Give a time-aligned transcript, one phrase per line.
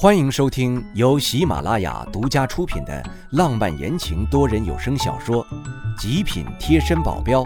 [0.00, 5.44] 欢迎收听由喜马拉雅独家出品的浪漫言情多人有声小说
[6.00, 7.42] 《极品贴身保镖》，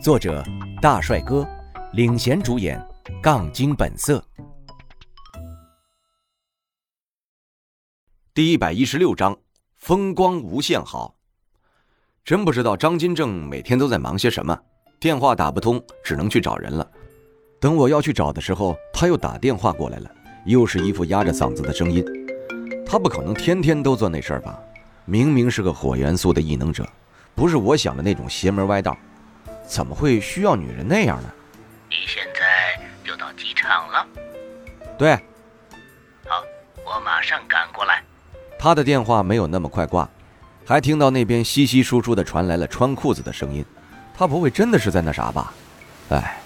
[0.00, 0.42] 作者
[0.80, 1.46] 大帅哥
[1.92, 2.82] 领衔主演，
[3.22, 4.24] 杠精本色。
[8.32, 9.36] 第一百一十六章，
[9.76, 11.14] 风光无限好。
[12.24, 14.58] 真不知道张金正每天都在忙些什么，
[14.98, 16.90] 电话打不通，只能去找人了。
[17.60, 20.10] 等我要去找的时候，他又打电话过来了。
[20.44, 22.04] 又是一副压着嗓子的声音，
[22.86, 24.58] 他不可能天天都做那事儿吧？
[25.06, 26.86] 明明是个火元素的异能者，
[27.34, 28.96] 不是我想的那种邪门歪道，
[29.66, 31.30] 怎么会需要女人那样呢？
[31.90, 34.06] 你现在就到机场了？
[34.98, 35.14] 对。
[36.26, 36.42] 好，
[36.84, 38.02] 我马上赶过来。
[38.58, 40.08] 他的电话没有那么快挂，
[40.64, 43.64] 还听到那边稀稀疏疏的传来了穿裤子的声音。
[44.16, 45.52] 他不会真的是在那啥吧？
[46.10, 46.38] 哎，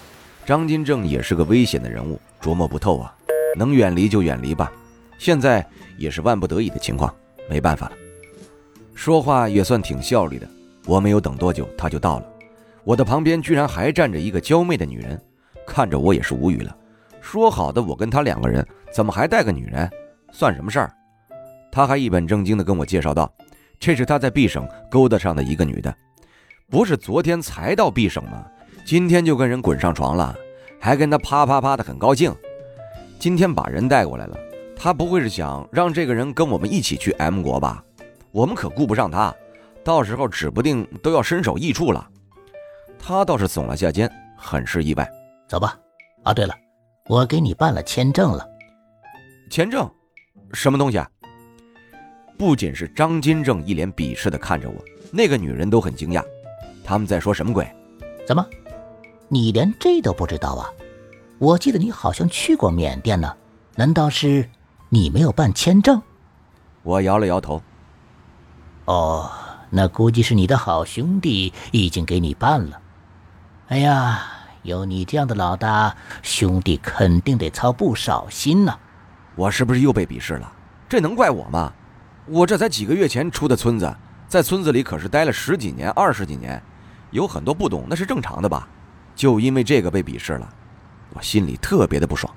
[0.45, 3.15] 张金正也是个危险的人物，琢磨不透啊。
[3.55, 4.71] 能远离就远离吧，
[5.17, 5.65] 现在
[5.97, 7.13] 也是万不得已的情况，
[7.49, 7.93] 没办法了。
[8.93, 10.47] 说话也算挺效率的，
[10.85, 12.25] 我没有等多久，他就到了。
[12.83, 15.21] 我的旁边居然还站着一个娇媚的女人，
[15.65, 16.75] 看着我也是无语了。
[17.21, 19.89] 说好的我跟他两个人，怎么还带个女人？
[20.31, 20.91] 算什么事儿？
[21.71, 23.31] 他还一本正经地跟我介绍道
[23.79, 25.93] ：“这是他在 B 省勾搭上的一个女的，
[26.69, 28.45] 不是昨天才到 B 省吗？
[28.85, 30.35] 今天就跟人滚上床了，
[30.79, 32.35] 还跟他啪啪啪的很高兴。”
[33.19, 34.39] 今天把人带过来了，
[34.77, 37.83] 他不会是想让这个人跟我们一起去 M 国吧？
[38.31, 39.35] 我们可顾不上他，
[39.83, 42.09] 到时候指不定都要身首异处了。
[42.97, 45.05] 他倒是耸了下肩，很是意外。
[45.49, 45.77] 走吧。
[46.23, 46.55] 啊，对了，
[47.07, 48.47] 我给你办了签证了。
[49.51, 49.89] 签证？
[50.53, 51.09] 什么东西啊？
[52.37, 54.75] 不仅是张金正一脸鄙视的看着我，
[55.11, 56.23] 那个女人都很惊讶。
[56.85, 57.69] 他们在说什么鬼？
[58.25, 58.45] 怎么，
[59.27, 60.71] 你连这都不知道啊？
[61.39, 63.33] 我记得你好像去过缅甸呢，
[63.75, 64.49] 难道是
[64.89, 66.01] 你没有办签证？
[66.83, 67.61] 我摇了摇头。
[68.83, 69.31] 哦，
[69.69, 72.81] 那估计是你的好兄弟已经给你办了。
[73.69, 74.21] 哎呀，
[74.63, 78.77] 有你这样的老大，兄弟肯定得操不少心呢。
[79.35, 80.51] 我是不是又被鄙视了？
[80.89, 81.71] 这能怪我吗？
[82.25, 83.95] 我这才几个月前出的村子，
[84.27, 86.61] 在村子里可是待了十几年、二十几年，
[87.11, 88.67] 有很多不懂，那是正常的吧？
[89.15, 90.53] 就因为这个被鄙视了。
[91.13, 92.33] 我心里特别的不爽。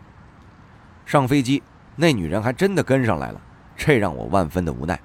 [1.04, 1.62] 上飞机，
[1.96, 3.40] 那女人还真的跟上来了，
[3.76, 4.98] 这让我万分的无奈。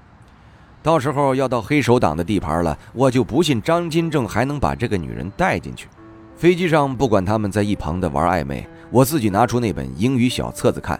[0.83, 5.87] 到时候要到黑手党的地盘了，我就不信张金正还能把这个女人带进去。
[6.35, 10.97] 飞机上不管他们在一旁的玩暧昧，我自己拿出那本英语小册子看。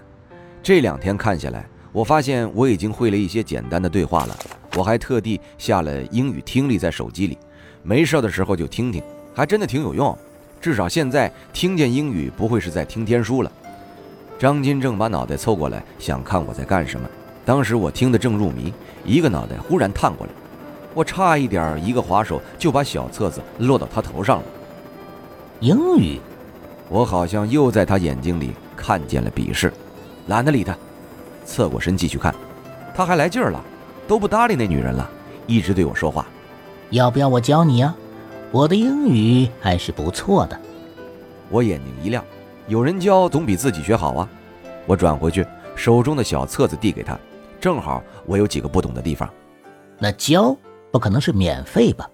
[0.61, 4.35] 这两天看下来，我发现我已经会了一些简单的对话了。
[4.75, 7.37] 我还特地下了英语听力在手机里，
[7.83, 9.01] 没事的时候就听听，
[9.33, 10.17] 还真的挺有用。
[10.59, 13.51] 至少现在听见英语不会是在听天书了。
[14.39, 17.07] 张金正把脑袋凑过来，想看我在干什么。
[17.45, 18.73] 当时我听得正入迷，
[19.05, 20.33] 一个脑袋忽然探过来，
[20.93, 24.43] 我差一点一个滑手就把小册子落到他头上了。
[25.59, 26.19] 英语，
[26.89, 29.71] 我好像又在他眼睛里看见了鄙视，
[30.27, 30.77] 懒得理他，
[31.45, 32.35] 侧过身继续看。
[32.93, 33.63] 他还来劲儿了，
[34.07, 35.09] 都不搭理那女人了，
[35.47, 36.27] 一直对我说话。
[36.89, 37.95] 要不要我教你呀？
[38.51, 40.59] 我的英语还是不错的，
[41.49, 42.23] 我眼睛一亮，
[42.67, 44.29] 有人教总比自己学好啊！
[44.85, 47.19] 我转回去，手中的小册子递给他，
[47.59, 49.29] 正好我有几个不懂的地方。
[49.99, 50.55] 那教
[50.91, 52.09] 不可能是免费吧？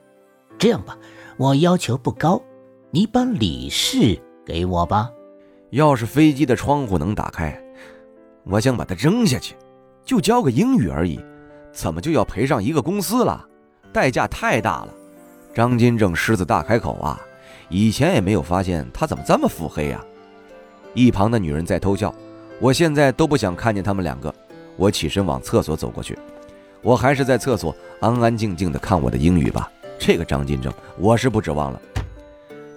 [0.57, 0.97] 这样吧，
[1.37, 2.41] 我要求不高，
[2.89, 5.11] 你把李氏给我吧。
[5.69, 7.61] 要是飞机的窗户能打开，
[8.43, 9.55] 我想把它扔下去。
[10.03, 11.23] 就教个英语而已，
[11.71, 13.47] 怎么就要赔上一个公司了？
[13.93, 14.93] 代价太大了。
[15.53, 17.21] 张金正狮子大开口啊！
[17.69, 20.03] 以前也没有发现他怎么这么腹黑呀。
[20.95, 22.13] 一旁的女人在偷笑，
[22.59, 24.33] 我现在都不想看见他们两个。
[24.77, 26.17] 我起身往厕所走过去，
[26.81, 29.71] 我还是在厕所安安静静的看我的英语吧。
[29.99, 31.79] 这个张金正，我是不指望了。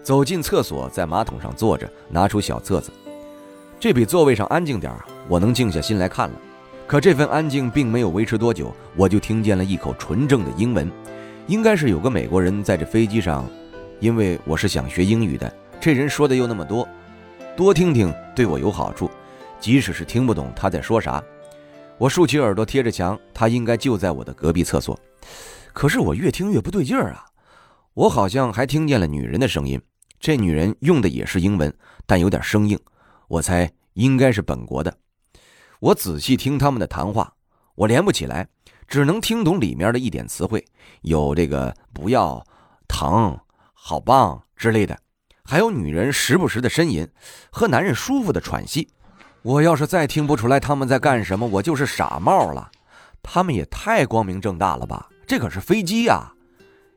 [0.03, 2.91] 走进厕所，在马桶上坐着，拿出小册子。
[3.81, 6.35] 这比座位上安静点儿，我能静下心来看了。
[6.87, 10.91] 可这份安静并没有维持多久，我就听见了一口纯正的英文。
[11.49, 13.49] 应该是有个美国人在这飞机上，
[14.01, 15.53] 因为我是想学英语的。
[15.81, 16.89] 这人说的又那么多，
[17.57, 19.09] 多听听对我有好处。
[19.61, 21.23] 即使是听不懂他在说啥，
[21.99, 24.99] 我竖起耳朵贴着墙，他应该就在我的隔壁厕所。
[25.73, 27.25] 可是我越听越不对劲儿啊！
[27.95, 29.81] 我好像还听见了女人的声音，
[30.19, 31.73] 这女人用的也是英文，
[32.07, 32.79] 但有点生硬。
[33.29, 34.93] 我猜应该是本国的。
[35.79, 37.35] 我仔细听他们的谈话，
[37.77, 38.49] 我连不起来。
[38.87, 40.65] 只能听懂里面的一点词汇，
[41.03, 42.45] 有这个不要、
[42.89, 43.39] 疼、
[43.73, 44.97] 好棒之类的，
[45.45, 47.07] 还有女人时不时的呻吟
[47.51, 48.89] 和男人舒服的喘息。
[49.43, 52.71] 我要是再听不出来他们在干什么，我就是傻帽了。
[53.23, 55.09] 他们也太光明正大了吧？
[55.27, 56.33] 这可是飞机呀！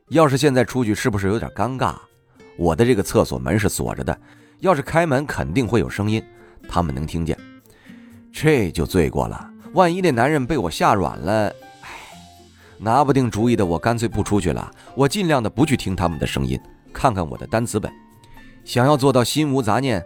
[0.08, 1.96] 要是现在出去，是不是有点尴尬？
[2.56, 4.16] 我的这个厕所门是锁着的，
[4.58, 6.22] 要是开门，肯定会有声音，
[6.68, 7.38] 他们能听见，
[8.32, 9.48] 这就罪过了。
[9.72, 11.52] 万一那男人被我吓软了，
[12.82, 14.70] 拿不定主意的我干脆不出去了。
[14.94, 16.58] 我尽量的不去听他们的声音，
[16.92, 17.92] 看看我的单词本，
[18.64, 20.02] 想要做到心无杂念，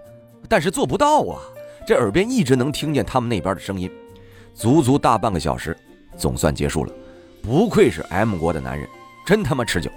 [0.49, 1.39] 但是做不到啊！
[1.87, 3.91] 这耳边一直能听见他们那边的声音，
[4.55, 5.77] 足足大半个小时，
[6.17, 6.93] 总算结束了。
[7.43, 8.89] 不愧是 M 国的男人，
[9.27, 9.91] 真他妈持久。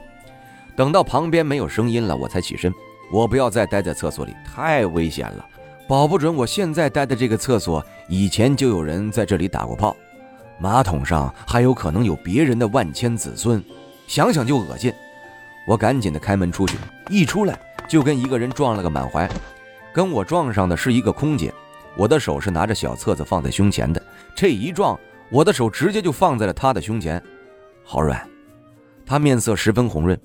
[0.75, 2.71] 等到旁边没有声音了，我才起身。
[3.09, 5.45] 我不要再待在厕所里，太危险了。
[5.87, 9.95] 保不准我现在待的这个厕所，以前就有人在这里打过炮，
[10.59, 13.63] 马桶上还有可能有别人的万千子孙，
[14.07, 14.93] 想想就恶心。
[15.67, 16.77] 我赶紧的开门出去，
[17.09, 19.29] 一出来就跟一个人撞了个满怀，
[19.93, 21.53] 跟我撞上的是一个空姐，
[21.95, 24.01] 我的手是拿着小册子放在胸前的，
[24.35, 24.97] 这一撞，
[25.29, 27.21] 我的手直接就放在了她的胸前，
[27.83, 28.25] 好软。
[29.05, 30.19] 她面色十分红润，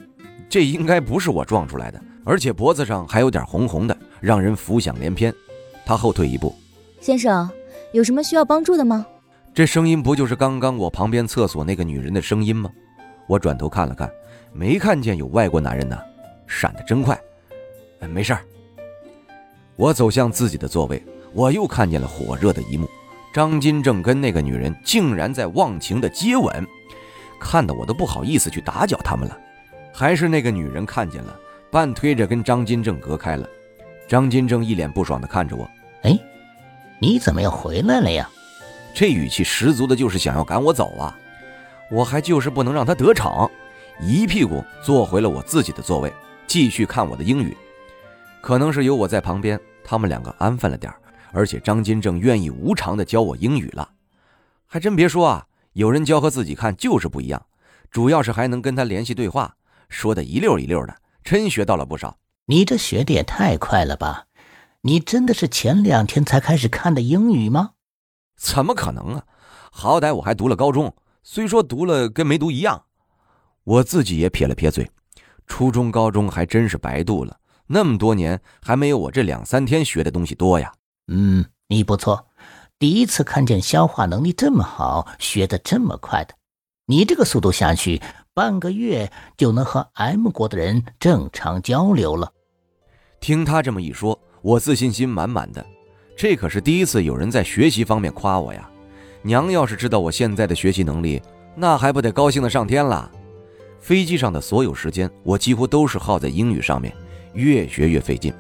[0.48, 5.34] 这应该不是我撞出来的，而且脖子上还有点红红的，让人浮想联翩。
[5.84, 6.54] 她后退一步，
[7.00, 7.50] 先生，
[7.92, 9.04] 有什么需要帮助的吗？
[9.54, 12.70] 这声音不就是刚刚我旁边厕所那个女人的声音吗？
[13.26, 14.10] 我转头看了看，
[14.50, 15.98] 没看见有外国男人呢，
[16.46, 17.18] 闪得真快。
[18.08, 18.40] 没事儿。
[19.76, 21.04] 我走向自己的座位，
[21.34, 22.88] 我又看见了火热的一幕：
[23.34, 26.66] 张金正跟那个女人竟然在忘情的接吻，
[27.38, 29.38] 看得我都不好意思去打搅他们了。
[29.92, 31.38] 还是那个女人看见了，
[31.70, 33.46] 半推着跟张金正隔开了。
[34.08, 35.68] 张金正一脸不爽地看着我，
[36.04, 36.18] 哎，
[36.98, 38.30] 你怎么又回来了呀？
[38.94, 41.18] 这语气十足的就是想要赶我走啊！
[41.90, 43.50] 我还就是不能让他得逞，
[44.00, 46.12] 一屁股坐回了我自己的座位，
[46.46, 47.56] 继续看我的英语。
[48.40, 50.92] 可能是有我在旁边，他们两个安分了点
[51.32, 53.88] 而且张金正愿意无偿的教我英语了。
[54.66, 57.46] 还真别说啊，有人教和自己看就是不一样，
[57.90, 59.54] 主要是还能跟他联系对话，
[59.88, 62.16] 说的一溜一溜的，真学到了不少。
[62.46, 64.26] 你这学的也太快了吧！
[64.82, 67.70] 你真的是前两天才开始看的英语吗？
[68.42, 69.24] 怎么可能啊！
[69.70, 70.92] 好歹我还读了高中，
[71.22, 72.82] 虽说读了跟没读一样。
[73.62, 74.90] 我自己也撇了撇嘴，
[75.46, 80.72] 初中、高中还真是白读了，那么多年还没有我这两三天学的东西多呀。
[81.06, 82.26] 嗯，你不错，
[82.80, 86.34] 第一次看见消化能力这么好、学的这么快的。
[86.86, 88.02] 你这个速度下去。
[88.34, 92.32] 半个月就能和 M 国的人正常交流了。
[93.20, 95.62] 听他这么一说，我自信心满满的。
[96.22, 98.70] 这可是第一次有人在学习方面夸我呀！
[99.22, 101.20] 娘要是知道我现在的学习能力，
[101.56, 103.10] 那还不得高兴的上天了？
[103.80, 106.94] 飞机上的所有时间，我几乎都是耗在英语上面，
[107.34, 108.32] 越学越费劲。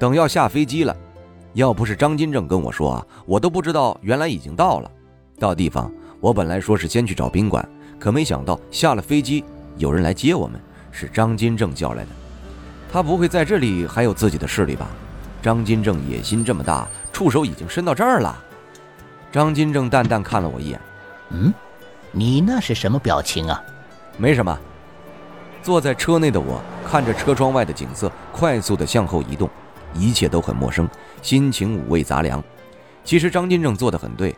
[0.00, 0.96] 等要下飞机了，
[1.52, 4.90] 要不是张金正跟我说啊，我都不知道原来已经到了。
[5.38, 7.64] 到地方，我本来说是先去找宾馆。
[8.00, 9.44] 可没想到下了飞机，
[9.76, 10.60] 有人来接我们，
[10.90, 12.10] 是张金正叫来的。
[12.90, 14.90] 他不会在这里还有自己的势力吧？
[15.42, 18.42] 张金正野心这么大，触手已经伸到这儿了。
[19.32, 20.80] 张金正淡淡看了我一眼，
[21.30, 21.52] 嗯，
[22.12, 23.60] 你那是什么表情啊？
[24.16, 24.56] 没什么。
[25.62, 29.50] 坐在车内的我看着车窗外的景色，快速的向后移动，
[29.94, 30.88] 一切都很陌生，
[31.22, 32.42] 心情五味杂粮。
[33.04, 34.36] 其实张金正做的很对，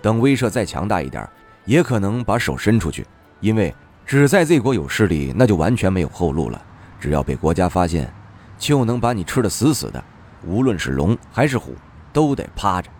[0.00, 1.28] 等威慑再强大一点。
[1.64, 3.04] 也可能把手伸出去，
[3.40, 6.62] 因为只在 Z 国有势力，那就完全没有后路了。
[7.00, 8.08] 只要被国家发现，
[8.56, 10.04] 就能把你吃得死死的。
[10.46, 11.74] 无论是龙还是虎，
[12.12, 12.90] 都得趴着。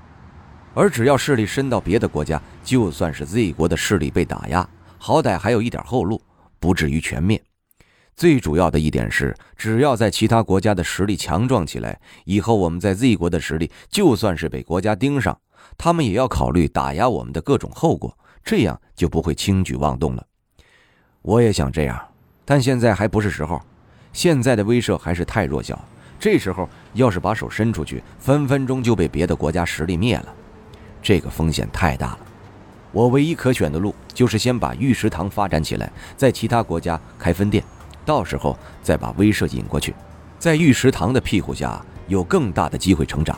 [0.75, 6.21] 而只要势力伸到别的国家，就算是 Z 国的势力被打压，好歹还有一点后路，
[6.61, 7.43] 不至于全灭。
[8.15, 15.39] 最主要的一点是，只要在其他国家的实力强壮起来，以后我们在 Z 国的实力，就算是被国家盯上，
[15.79, 18.17] 他们也要考虑打压我们的各种后果。
[18.45, 20.25] 这样就不会轻举妄动了。
[21.23, 22.01] 我也想这样，
[22.45, 23.61] 但现在还不是时候。
[24.13, 25.79] 现在的威慑还是太弱小，
[26.19, 30.35] 这时候要是把手伸出去，分分钟就被别的国家实力灭了。
[31.03, 32.19] 这个风险太大了。
[32.93, 37.63] 我唯一可选的路就是先把玉石堂发展起来，在其他国家开分店，
[38.05, 39.95] 到时候再把威慑引过去，
[40.39, 43.37] 在玉石堂的庇护下，有更大的机会成长。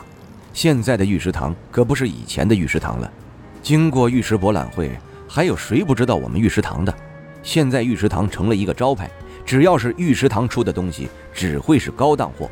[0.53, 3.11] 现在的玉石堂可不是以前的玉石堂了。
[3.61, 4.89] 经过玉石博览会，
[5.27, 6.93] 还有谁不知道我们玉石堂的？
[7.43, 9.09] 现在玉石堂成了一个招牌，
[9.45, 12.49] 只要是玉石堂出的东西，只会是高档货。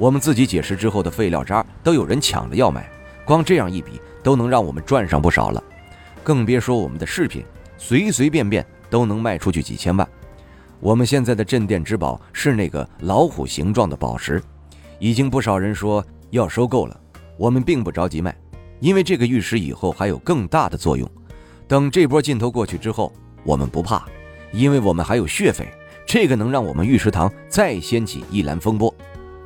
[0.00, 2.90] 我们自己解释之后的废料渣都有人抢着要买，
[3.22, 5.62] 光这样一笔都能让我们赚上不少了。
[6.24, 7.44] 更别说我们的饰品，
[7.76, 10.08] 随随便便都能卖出去几千万。
[10.80, 14.42] 我们现在的镇店之宝是那个老虎形状的宝石，
[14.98, 16.98] 已经不少人说要收购了，
[17.36, 18.34] 我们并不着急卖。
[18.78, 21.06] 因为这个玉石以后还有更大的作用。
[21.68, 23.12] 等这波劲头过去之后，
[23.44, 24.06] 我们不怕，
[24.50, 25.68] 因为我们还有血匪，
[26.06, 28.94] 这个能让我们玉石堂再掀起一蓝风波。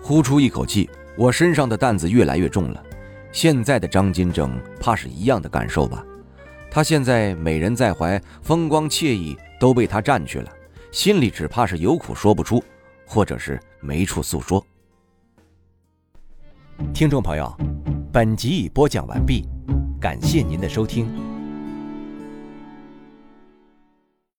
[0.06, 2.84] 呼出一口气，我身上的担子越来越重了。
[3.32, 6.04] 现在的张金正怕是一样的感受吧？
[6.70, 10.52] 他现在美人在怀，风光惬意都被他占去了，
[10.92, 12.62] 心里只怕是有苦说不出，
[13.06, 14.62] 或者是没处诉说。
[16.92, 17.50] 听众朋友，
[18.12, 19.48] 本集已播讲完毕，
[19.98, 21.33] 感谢您的收听。